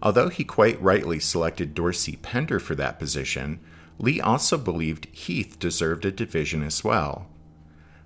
Although 0.00 0.30
he 0.30 0.42
quite 0.42 0.80
rightly 0.80 1.20
selected 1.20 1.74
Dorsey 1.74 2.16
Pender 2.16 2.58
for 2.58 2.74
that 2.76 2.98
position, 2.98 3.60
Lee 3.98 4.22
also 4.22 4.56
believed 4.56 5.06
Heth 5.14 5.58
deserved 5.58 6.06
a 6.06 6.10
division 6.10 6.62
as 6.62 6.82
well. 6.82 7.28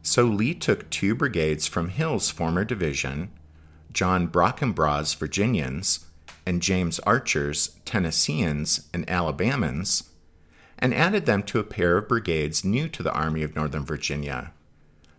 So 0.07 0.23
Lee 0.25 0.55
took 0.55 0.89
two 0.89 1.17
brigades 1.17 1.67
from 1.67 1.89
Hill's 1.89 2.31
former 2.31 2.65
division, 2.65 3.29
John 3.93 4.29
Brockenbrough's 4.29 5.15
Virginians 5.15 6.07
and 6.47 6.63
James 6.63 7.01
Archer's 7.01 7.71
Tennesseans 7.85 8.89
and 8.95 9.05
Alabamans, 9.09 10.05
and 10.79 10.95
added 10.95 11.27
them 11.27 11.43
to 11.43 11.59
a 11.59 11.65
pair 11.65 11.99
of 11.99 12.07
brigades 12.07 12.65
new 12.65 12.89
to 12.89 13.03
the 13.03 13.13
Army 13.13 13.43
of 13.43 13.57
Northern 13.57 13.85
Virginia, 13.85 14.53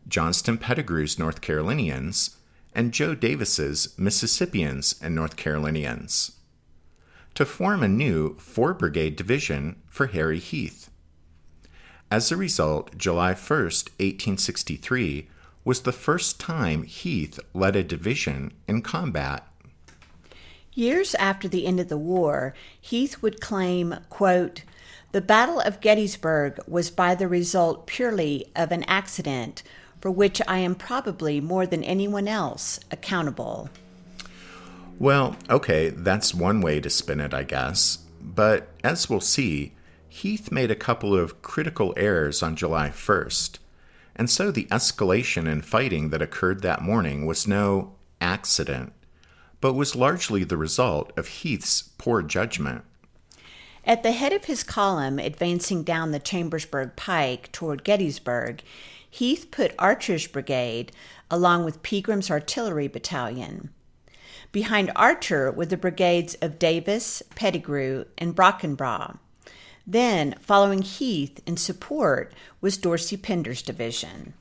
Johnston 0.07 0.57
Pettigrew's 0.57 1.19
North 1.19 1.41
Carolinians, 1.41 2.37
and 2.73 2.93
Joe 2.93 3.13
Davis's 3.13 3.93
Mississippians 3.97 4.95
and 5.01 5.13
North 5.13 5.35
Carolinians, 5.35 6.37
to 7.35 7.45
form 7.45 7.83
a 7.83 7.89
new 7.89 8.37
4 8.37 8.73
Brigade 8.73 9.17
division 9.17 9.81
for 9.89 10.07
Harry 10.07 10.39
Heth. 10.39 10.89
As 12.09 12.31
a 12.31 12.37
result, 12.37 12.97
July 12.97 13.33
1, 13.33 13.35
1863, 13.35 15.27
was 15.65 15.81
the 15.81 15.91
first 15.91 16.39
time 16.39 16.83
Heth 16.83 17.39
led 17.53 17.75
a 17.75 17.83
division 17.83 18.53
in 18.67 18.81
combat. 18.81 19.45
Years 20.73 21.15
after 21.15 21.47
the 21.47 21.65
end 21.65 21.79
of 21.79 21.89
the 21.89 21.97
war, 21.97 22.53
Heth 22.81 23.21
would 23.21 23.41
claim, 23.41 23.95
quote, 24.09 24.61
the 25.11 25.21
Battle 25.21 25.59
of 25.59 25.81
Gettysburg 25.81 26.59
was 26.67 26.91
by 26.91 27.15
the 27.15 27.27
result 27.27 27.87
purely 27.87 28.45
of 28.55 28.71
an 28.71 28.83
accident 28.83 29.63
for 29.99 30.11
which 30.11 30.41
I 30.47 30.59
am 30.59 30.75
probably 30.75 31.41
more 31.41 31.65
than 31.65 31.83
anyone 31.83 32.27
else 32.27 32.79
accountable. 32.91 33.69
Well, 34.99 35.35
okay, 35.49 35.89
that's 35.89 36.33
one 36.33 36.61
way 36.61 36.79
to 36.79 36.89
spin 36.89 37.19
it, 37.19 37.33
I 37.33 37.43
guess. 37.43 37.99
But 38.21 38.69
as 38.83 39.09
we'll 39.09 39.21
see, 39.21 39.73
Heth 40.09 40.51
made 40.51 40.71
a 40.71 40.75
couple 40.75 41.15
of 41.15 41.41
critical 41.41 41.93
errors 41.97 42.41
on 42.41 42.55
July 42.55 42.89
1st. 42.89 43.59
And 44.15 44.29
so 44.29 44.51
the 44.51 44.65
escalation 44.65 45.47
and 45.47 45.63
fighting 45.63 46.09
that 46.09 46.21
occurred 46.21 46.61
that 46.61 46.81
morning 46.81 47.25
was 47.25 47.47
no 47.47 47.93
accident, 48.19 48.93
but 49.61 49.73
was 49.73 49.95
largely 49.95 50.43
the 50.43 50.57
result 50.57 51.11
of 51.17 51.27
Heth's 51.27 51.83
poor 51.97 52.21
judgment. 52.21 52.83
At 53.85 54.03
the 54.03 54.11
head 54.11 54.33
of 54.33 54.45
his 54.45 54.63
column, 54.63 55.17
advancing 55.19 55.83
down 55.83 56.11
the 56.11 56.19
Chambersburg 56.19 56.95
Pike 56.95 57.51
toward 57.51 57.83
Gettysburg, 57.83 58.63
Heth 59.09 59.49
put 59.51 59.73
Archer's 59.79 60.27
brigade 60.27 60.91
along 61.31 61.63
with 61.63 61.83
Pegram's 61.83 62.29
artillery 62.29 62.87
battalion. 62.87 63.69
Behind 64.51 64.91
Archer 64.95 65.51
were 65.51 65.65
the 65.65 65.77
brigades 65.77 66.35
of 66.41 66.59
Davis, 66.59 67.21
Pettigrew, 67.35 68.05
and 68.17 68.35
Brockenbrough. 68.35 69.19
Then, 69.89 70.35
following 70.41 70.81
Heth 70.81 71.39
in 71.47 71.55
support, 71.55 72.33
was 72.59 72.75
Dorsey 72.75 73.15
Pender's 73.15 73.61
division. 73.61 74.33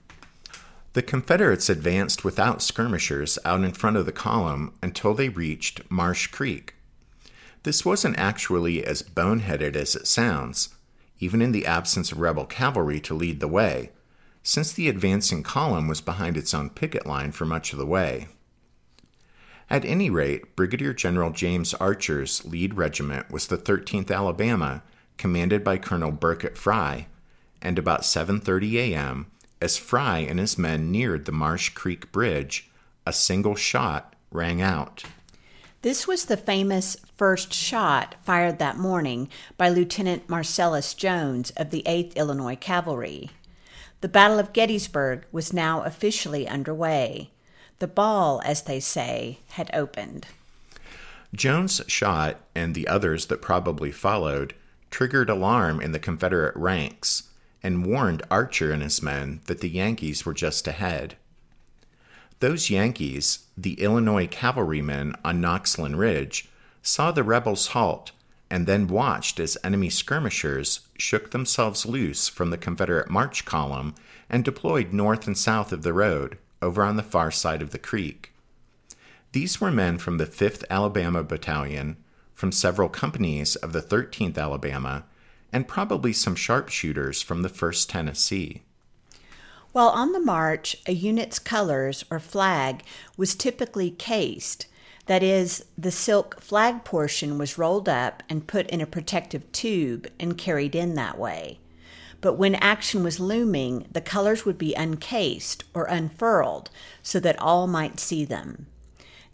The 0.95 1.03
Confederates 1.03 1.69
advanced 1.69 2.25
without 2.25 2.63
skirmishers 2.63 3.39
out 3.45 3.63
in 3.63 3.73
front 3.73 3.97
of 3.97 4.07
the 4.07 4.13
column 4.13 4.75
until 4.83 5.15
they 5.15 5.29
reached 5.29 5.89
Marsh 5.89 6.27
Creek. 6.27 6.75
This 7.63 7.85
wasn't 7.85 8.19
actually 8.19 8.85
as 8.85 9.03
boneheaded 9.03 9.77
as 9.77 9.95
it 9.95 10.09
sounds, 10.09 10.71
even 11.21 11.41
in 11.41 11.53
the 11.53 11.67
absence 11.67 12.11
of 12.11 12.19
rebel 12.19 12.45
cavalry 12.45 12.99
to 13.01 13.15
lead 13.15 13.39
the 13.39 13.47
way, 13.47 13.93
since 14.43 14.73
the 14.73 14.89
advancing 14.89 15.45
column 15.45 15.87
was 15.87 16.01
behind 16.01 16.37
its 16.37 16.55
own 16.55 16.71
picket 16.71 17.07
line 17.07 17.31
for 17.31 17.45
much 17.45 17.73
of 17.73 17.79
the 17.79 17.87
way. 17.87 18.27
At 19.71 19.85
any 19.85 20.11
rate, 20.11 20.57
Brigadier 20.57 20.93
General 20.93 21.31
James 21.31 21.73
Archer's 21.75 22.45
lead 22.45 22.75
regiment 22.75 23.31
was 23.31 23.47
the 23.47 23.59
13th 23.59 24.11
Alabama 24.11 24.83
commanded 25.19 25.65
by 25.65 25.79
Colonel 25.79 26.13
Birkett 26.13 26.59
Fry, 26.59 27.07
and 27.63 27.79
about 27.79 28.03
7:30 28.03 28.75
a.m., 28.75 29.27
as 29.61 29.79
Fry 29.79 30.19
and 30.19 30.39
his 30.39 30.59
men 30.59 30.91
neared 30.93 31.25
the 31.25 31.33
Marsh 31.33 31.71
Creek 31.71 32.13
Bridge, 32.13 32.71
a 33.07 33.13
single 33.13 33.55
shot 33.55 34.15
rang 34.31 34.61
out. 34.61 35.05
This 35.83 36.07
was 36.07 36.25
the 36.25 36.37
famous 36.37 36.97
first 37.17 37.53
shot 37.53 38.17
fired 38.23 38.59
that 38.59 38.77
morning 38.77 39.29
by 39.57 39.69
Lieutenant 39.69 40.29
Marcellus 40.29 40.95
Jones 40.95 41.51
of 41.57 41.71
the 41.71 41.85
8th 41.87 42.17
Illinois 42.17 42.57
Cavalry. 42.57 43.31
The 44.01 44.09
Battle 44.09 44.39
of 44.39 44.53
Gettysburg 44.53 45.25
was 45.33 45.53
now 45.53 45.83
officially 45.83 46.47
underway. 46.47 47.31
The 47.79 47.87
ball, 47.87 48.43
as 48.45 48.63
they 48.63 48.81
say, 48.81 49.39
had 49.51 49.71
opened. 49.73 50.27
Jones' 51.35 51.83
shot 51.87 52.41
and 52.55 52.75
the 52.75 52.89
others 52.89 53.27
that 53.27 53.43
probably 53.43 53.93
followed 53.93 54.55
triggered 54.97 55.29
alarm 55.29 55.79
in 55.79 55.93
the 55.93 55.99
Confederate 55.99 56.57
ranks 56.57 57.25
and 57.63 57.85
warned 57.85 58.23
Archer 58.31 58.73
and 58.73 58.83
his 58.83 59.03
men 59.03 59.43
that 59.45 59.61
the 59.61 59.69
Yankees 59.69 60.25
were 60.25 60.33
just 60.33 60.67
ahead. 60.67 61.17
Those 62.41 62.71
Yankees, 62.71 63.41
the 63.59 63.75
Illinois 63.75 64.27
cavalrymen 64.27 65.15
on 65.23 65.43
Knoxlyn 65.43 65.99
Ridge, 65.99 66.49
saw 66.81 67.13
the 67.13 67.23
rebels 67.23 67.67
halt 67.69 68.13
and 68.49 68.67
then 68.67 68.89
watched 68.89 69.39
as 69.39 69.59
enemy 69.63 69.91
skirmishers 69.91 70.81
shook 70.97 71.31
themselves 71.31 71.85
loose 71.85 72.29
from 72.29 72.49
the 72.49 72.57
Confederate 72.57 73.11
march 73.11 73.45
column 73.45 73.95
and 74.31 74.47
deployed 74.47 74.95
north 74.95 75.27
and 75.27 75.37
south 75.37 75.73
of 75.73 75.83
the 75.83 75.93
road 75.93 76.39
over 76.63 76.83
on 76.83 76.97
the 76.97 77.03
far 77.03 77.31
side 77.31 77.61
of 77.61 77.71
the 77.71 77.79
creek. 77.79 78.33
These 79.33 79.61
were 79.61 79.71
men 79.71 79.99
from 79.99 80.17
the 80.17 80.25
5th 80.25 80.65
Alabama 80.71 81.23
Battalion, 81.23 81.99
from 82.37 82.53
several 82.53 82.91
companies 82.91 83.57
of 83.57 83.73
the 83.73 83.81
13th 83.81 84.37
Alabama, 84.39 85.05
and 85.53 85.67
probably 85.67 86.13
some 86.13 86.37
sharpshooters 86.37 87.23
from 87.23 87.41
the 87.41 87.49
1st 87.49 87.89
Tennessee. 87.89 88.63
While 89.73 89.89
on 89.89 90.13
the 90.13 90.21
march, 90.21 90.77
a 90.87 90.93
unit's 90.93 91.39
colors 91.39 92.05
or 92.11 92.21
flag 92.21 92.83
was 93.17 93.35
typically 93.35 93.91
cased. 93.91 94.67
That 95.07 95.23
is, 95.23 95.65
the 95.79 95.91
silk 95.91 96.41
flag 96.41 96.85
portion 96.85 97.39
was 97.39 97.59
rolled 97.59 97.89
up 97.89 98.23
and 98.29 98.47
put 98.47 98.67
in 98.69 98.83
a 98.83 98.87
protective 98.87 99.51
tube 99.53 100.07
and 100.21 100.37
carried 100.37 100.75
in 100.75 100.95
that 100.95 101.19
way. 101.19 101.59
But 102.21 102.35
when 102.35 102.55
action 102.57 103.03
was 103.03 103.19
looming, 103.19 103.87
the 103.91 104.01
colors 104.03 104.45
would 104.45 104.59
be 104.59 104.75
uncased 104.75 105.65
or 105.73 105.85
unfurled 105.85 106.71
so 107.03 107.19
that 107.21 107.39
all 107.39 107.67
might 107.67 107.99
see 107.99 108.27
them. 108.27 108.67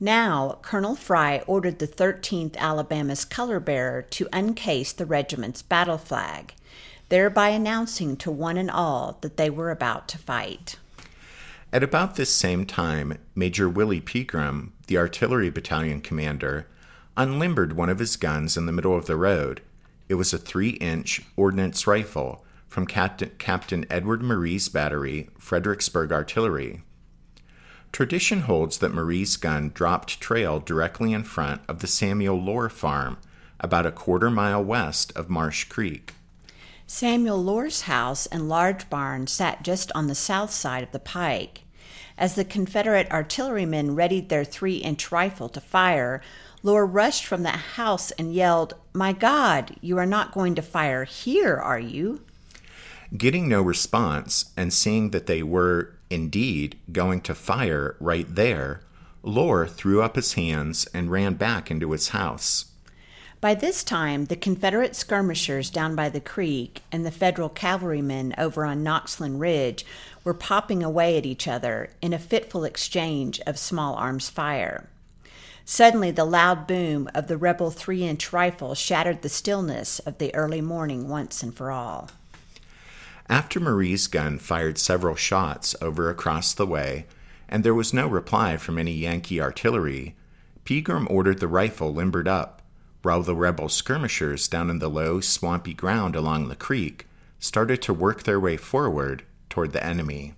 Now, 0.02 0.58
Colonel 0.62 0.96
Fry 0.96 1.44
ordered 1.46 1.78
the 1.78 1.86
13th 1.86 2.56
Alabama's 2.56 3.24
color 3.24 3.60
bearer 3.60 4.02
to 4.02 4.28
uncase 4.32 4.92
the 4.92 5.06
regiment's 5.06 5.62
battle 5.62 5.96
flag, 5.96 6.54
thereby 7.08 7.50
announcing 7.50 8.16
to 8.16 8.28
one 8.32 8.56
and 8.56 8.68
all 8.68 9.18
that 9.20 9.36
they 9.36 9.48
were 9.48 9.70
about 9.70 10.08
to 10.08 10.18
fight. 10.18 10.74
At 11.72 11.84
about 11.84 12.16
this 12.16 12.34
same 12.34 12.66
time, 12.66 13.16
Major 13.36 13.68
Willie 13.68 14.00
Pegram, 14.00 14.72
the 14.88 14.98
artillery 14.98 15.50
battalion 15.50 16.00
commander, 16.00 16.66
unlimbered 17.16 17.74
one 17.74 17.88
of 17.88 18.00
his 18.00 18.16
guns 18.16 18.56
in 18.56 18.66
the 18.66 18.72
middle 18.72 18.96
of 18.96 19.06
the 19.06 19.14
road. 19.14 19.60
It 20.08 20.14
was 20.14 20.32
a 20.32 20.38
three 20.38 20.70
inch 20.70 21.22
ordnance 21.36 21.86
rifle 21.86 22.44
from 22.66 22.88
Captain, 22.88 23.30
Captain 23.38 23.86
Edward 23.88 24.20
Marye's 24.20 24.68
battery, 24.68 25.30
Fredericksburg 25.38 26.10
Artillery. 26.10 26.82
Tradition 27.92 28.40
holds 28.40 28.78
that 28.78 28.94
Marye's 28.94 29.36
gun 29.36 29.70
dropped 29.74 30.18
trail 30.18 30.60
directly 30.60 31.12
in 31.12 31.24
front 31.24 31.60
of 31.68 31.80
the 31.80 31.86
Samuel 31.86 32.42
Lohr 32.42 32.70
farm, 32.70 33.18
about 33.60 33.84
a 33.84 33.92
quarter 33.92 34.30
mile 34.30 34.64
west 34.64 35.12
of 35.14 35.28
Marsh 35.28 35.64
Creek. 35.64 36.14
Samuel 36.86 37.42
Lohr's 37.42 37.82
house 37.82 38.24
and 38.26 38.48
large 38.48 38.88
barn 38.88 39.26
sat 39.26 39.62
just 39.62 39.92
on 39.92 40.06
the 40.06 40.14
south 40.14 40.50
side 40.50 40.82
of 40.82 40.90
the 40.90 40.98
pike. 40.98 41.64
As 42.16 42.34
the 42.34 42.46
Confederate 42.46 43.10
artillerymen 43.10 43.94
readied 43.94 44.30
their 44.30 44.44
three 44.44 44.76
inch 44.76 45.12
rifle 45.12 45.50
to 45.50 45.60
fire, 45.60 46.22
Lohr 46.62 46.86
rushed 46.86 47.26
from 47.26 47.42
the 47.42 47.50
house 47.50 48.10
and 48.12 48.32
yelled, 48.32 48.74
My 48.94 49.12
God, 49.12 49.76
you 49.82 49.98
are 49.98 50.06
not 50.06 50.32
going 50.32 50.54
to 50.54 50.62
fire 50.62 51.04
here, 51.04 51.56
are 51.56 51.80
you? 51.80 52.22
Getting 53.16 53.46
no 53.46 53.60
response 53.60 54.52
and 54.56 54.72
seeing 54.72 55.10
that 55.10 55.26
they 55.26 55.42
were 55.42 55.94
indeed 56.08 56.78
going 56.90 57.20
to 57.22 57.34
fire 57.34 57.96
right 58.00 58.26
there, 58.34 58.80
Lohr 59.22 59.66
threw 59.66 60.00
up 60.00 60.16
his 60.16 60.32
hands 60.32 60.86
and 60.94 61.10
ran 61.10 61.34
back 61.34 61.70
into 61.70 61.92
his 61.92 62.08
house. 62.08 62.66
By 63.42 63.54
this 63.54 63.84
time, 63.84 64.26
the 64.26 64.36
Confederate 64.36 64.96
skirmishers 64.96 65.68
down 65.68 65.94
by 65.94 66.08
the 66.08 66.20
creek 66.20 66.80
and 66.90 67.04
the 67.04 67.10
Federal 67.10 67.48
cavalrymen 67.50 68.34
over 68.38 68.64
on 68.64 68.82
Knoxlyn 68.82 69.38
Ridge 69.38 69.84
were 70.24 70.32
popping 70.32 70.82
away 70.82 71.18
at 71.18 71.26
each 71.26 71.46
other 71.46 71.90
in 72.00 72.14
a 72.14 72.18
fitful 72.18 72.64
exchange 72.64 73.40
of 73.46 73.58
small 73.58 73.94
arms 73.94 74.30
fire. 74.30 74.88
Suddenly, 75.66 76.12
the 76.12 76.24
loud 76.24 76.66
boom 76.66 77.10
of 77.14 77.26
the 77.26 77.36
rebel 77.36 77.70
three 77.70 78.04
inch 78.04 78.32
rifle 78.32 78.74
shattered 78.74 79.20
the 79.20 79.28
stillness 79.28 79.98
of 79.98 80.16
the 80.16 80.34
early 80.34 80.60
morning 80.60 81.08
once 81.08 81.42
and 81.42 81.54
for 81.54 81.70
all. 81.70 82.10
After 83.32 83.60
Marye's 83.60 84.08
gun 84.08 84.38
fired 84.38 84.76
several 84.76 85.16
shots 85.16 85.74
over 85.80 86.10
across 86.10 86.52
the 86.52 86.66
way, 86.66 87.06
and 87.48 87.64
there 87.64 87.72
was 87.72 87.94
no 87.94 88.06
reply 88.06 88.58
from 88.58 88.76
any 88.76 88.92
Yankee 88.92 89.40
artillery, 89.40 90.14
Pegram 90.66 91.08
ordered 91.08 91.40
the 91.40 91.48
rifle 91.48 91.94
limbered 91.94 92.28
up, 92.28 92.60
while 93.00 93.22
the 93.22 93.34
rebel 93.34 93.70
skirmishers 93.70 94.48
down 94.48 94.68
in 94.68 94.80
the 94.80 94.90
low, 94.90 95.20
swampy 95.20 95.72
ground 95.72 96.14
along 96.14 96.48
the 96.48 96.54
creek 96.54 97.06
started 97.38 97.80
to 97.80 97.94
work 97.94 98.24
their 98.24 98.38
way 98.38 98.58
forward 98.58 99.22
toward 99.48 99.72
the 99.72 99.82
enemy. 99.82 100.34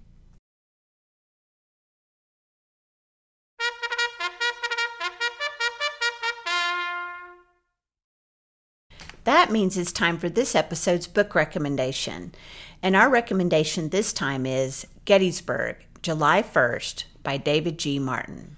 That 9.24 9.50
means 9.50 9.76
it's 9.76 9.92
time 9.92 10.18
for 10.18 10.28
this 10.28 10.54
episode's 10.54 11.06
book 11.06 11.34
recommendation. 11.34 12.34
And 12.82 12.94
our 12.94 13.08
recommendation 13.08 13.88
this 13.88 14.12
time 14.12 14.44
is 14.44 14.86
Gettysburg, 15.06 15.76
July 16.02 16.42
1st 16.42 17.04
by 17.22 17.38
David 17.38 17.78
G. 17.78 17.98
Martin. 17.98 18.56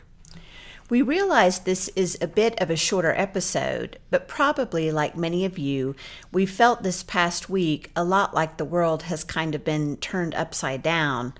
We 0.91 1.03
realize 1.03 1.59
this 1.59 1.89
is 1.89 2.17
a 2.23 2.27
bit 2.27 2.59
of 2.63 2.71
a 2.71 2.77
shorter 2.77 3.13
episode, 3.13 3.99
but 4.11 4.27
probably 4.27 4.91
like 4.91 5.15
many 5.15 5.45
of 5.45 5.59
you, 5.59 5.95
we 6.33 6.47
felt 6.47 6.83
this 6.83 7.03
past 7.03 7.51
week 7.51 7.91
a 7.95 8.03
lot 8.03 8.33
like 8.33 8.57
the 8.57 8.65
world 8.65 9.03
has 9.03 9.23
kind 9.23 9.55
of 9.55 9.65
been 9.65 9.99
turned 9.99 10.35
upside 10.35 10.83
down. 10.83 11.35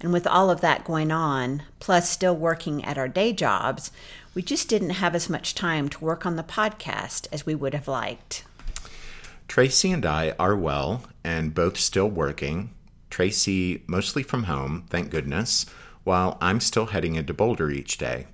And 0.00 0.12
with 0.12 0.24
all 0.24 0.50
of 0.50 0.60
that 0.60 0.84
going 0.84 1.10
on, 1.10 1.62
plus 1.80 2.08
still 2.10 2.36
working 2.36 2.84
at 2.84 2.96
our 2.96 3.08
day 3.08 3.32
jobs, 3.32 3.90
We 4.34 4.42
just 4.42 4.68
didn't 4.68 4.90
have 4.90 5.14
as 5.14 5.28
much 5.28 5.54
time 5.54 5.90
to 5.90 6.04
work 6.04 6.24
on 6.24 6.36
the 6.36 6.42
podcast 6.42 7.26
as 7.32 7.44
we 7.44 7.54
would 7.54 7.74
have 7.74 7.86
liked. 7.86 8.44
Tracy 9.46 9.92
and 9.92 10.06
I 10.06 10.34
are 10.38 10.56
well 10.56 11.02
and 11.22 11.54
both 11.54 11.78
still 11.78 12.08
working. 12.08 12.70
Tracy 13.10 13.82
mostly 13.86 14.22
from 14.22 14.44
home, 14.44 14.84
thank 14.88 15.10
goodness, 15.10 15.66
while 16.04 16.38
I'm 16.40 16.60
still 16.60 16.86
heading 16.86 17.14
into 17.14 17.34
Boulder 17.34 17.70
each 17.70 17.98
day. 17.98 18.26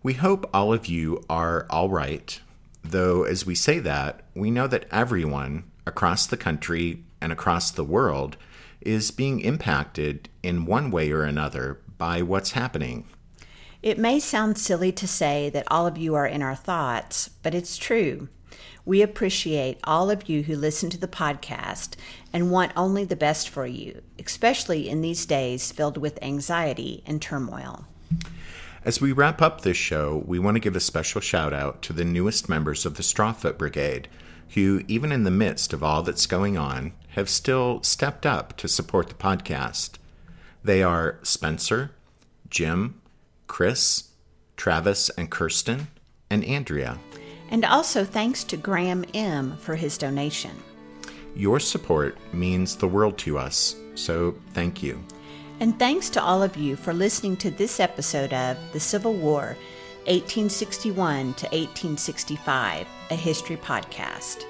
We 0.00 0.14
hope 0.14 0.48
all 0.54 0.72
of 0.72 0.86
you 0.86 1.24
are 1.28 1.66
all 1.68 1.88
right, 1.88 2.40
though, 2.84 3.24
as 3.24 3.44
we 3.44 3.56
say 3.56 3.80
that, 3.80 4.20
we 4.32 4.50
know 4.50 4.68
that 4.68 4.86
everyone 4.92 5.64
across 5.86 6.24
the 6.24 6.36
country 6.36 7.02
and 7.20 7.32
across 7.32 7.72
the 7.72 7.84
world 7.84 8.36
is 8.80 9.10
being 9.10 9.40
impacted 9.40 10.28
in 10.40 10.66
one 10.66 10.92
way 10.92 11.10
or 11.10 11.24
another 11.24 11.80
by 11.98 12.22
what's 12.22 12.52
happening. 12.52 13.08
It 13.82 13.98
may 13.98 14.20
sound 14.20 14.56
silly 14.56 14.92
to 14.92 15.08
say 15.08 15.50
that 15.50 15.66
all 15.68 15.86
of 15.86 15.98
you 15.98 16.14
are 16.14 16.26
in 16.26 16.42
our 16.42 16.54
thoughts, 16.54 17.30
but 17.42 17.54
it's 17.54 17.76
true. 17.76 18.28
We 18.84 19.02
appreciate 19.02 19.80
all 19.82 20.10
of 20.10 20.28
you 20.28 20.44
who 20.44 20.54
listen 20.54 20.90
to 20.90 20.98
the 20.98 21.08
podcast 21.08 21.96
and 22.32 22.52
want 22.52 22.72
only 22.76 23.04
the 23.04 23.16
best 23.16 23.48
for 23.48 23.66
you, 23.66 24.00
especially 24.18 24.88
in 24.88 25.00
these 25.00 25.26
days 25.26 25.72
filled 25.72 25.96
with 25.96 26.22
anxiety 26.22 27.02
and 27.04 27.20
turmoil. 27.20 27.84
As 28.88 29.02
we 29.02 29.12
wrap 29.12 29.42
up 29.42 29.60
this 29.60 29.76
show, 29.76 30.24
we 30.26 30.38
want 30.38 30.54
to 30.54 30.60
give 30.60 30.74
a 30.74 30.80
special 30.80 31.20
shout 31.20 31.52
out 31.52 31.82
to 31.82 31.92
the 31.92 32.06
newest 32.06 32.48
members 32.48 32.86
of 32.86 32.94
the 32.94 33.02
Strawfoot 33.02 33.58
Brigade, 33.58 34.08
who, 34.54 34.82
even 34.88 35.12
in 35.12 35.24
the 35.24 35.30
midst 35.30 35.74
of 35.74 35.82
all 35.82 36.02
that's 36.02 36.24
going 36.24 36.56
on, 36.56 36.94
have 37.08 37.28
still 37.28 37.82
stepped 37.82 38.24
up 38.24 38.56
to 38.56 38.66
support 38.66 39.10
the 39.10 39.14
podcast. 39.14 39.98
They 40.64 40.82
are 40.82 41.18
Spencer, 41.22 41.90
Jim, 42.48 42.98
Chris, 43.46 44.08
Travis 44.56 45.10
and 45.18 45.30
Kirsten, 45.30 45.88
and 46.30 46.42
Andrea. 46.42 46.98
And 47.50 47.66
also 47.66 48.06
thanks 48.06 48.42
to 48.44 48.56
Graham 48.56 49.04
M. 49.12 49.58
for 49.58 49.76
his 49.76 49.98
donation. 49.98 50.62
Your 51.36 51.60
support 51.60 52.16
means 52.32 52.74
the 52.74 52.88
world 52.88 53.18
to 53.18 53.36
us, 53.36 53.76
so 53.94 54.34
thank 54.54 54.82
you. 54.82 55.04
And 55.60 55.78
thanks 55.78 56.08
to 56.10 56.22
all 56.22 56.42
of 56.42 56.56
you 56.56 56.76
for 56.76 56.94
listening 56.94 57.36
to 57.38 57.50
this 57.50 57.80
episode 57.80 58.32
of 58.32 58.56
The 58.72 58.78
Civil 58.78 59.14
War, 59.14 59.56
1861 60.06 61.34
to 61.34 61.46
1865, 61.46 62.86
a 63.10 63.14
history 63.14 63.56
podcast. 63.56 64.44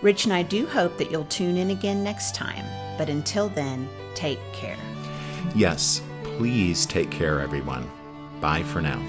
Rich 0.00 0.24
and 0.24 0.32
I 0.32 0.42
do 0.42 0.66
hope 0.66 0.96
that 0.96 1.10
you'll 1.10 1.26
tune 1.26 1.56
in 1.56 1.70
again 1.70 2.02
next 2.02 2.34
time, 2.34 2.64
but 2.96 3.10
until 3.10 3.48
then, 3.48 3.88
take 4.14 4.40
care. 4.52 4.78
Yes, 5.54 6.00
please 6.22 6.86
take 6.86 7.10
care, 7.10 7.40
everyone. 7.40 7.90
Bye 8.40 8.62
for 8.62 8.80
now. 8.80 9.02